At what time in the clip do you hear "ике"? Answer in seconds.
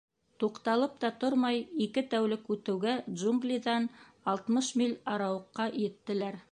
1.87-2.03